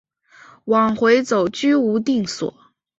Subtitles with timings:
[0.65, 2.55] 往回走居无定所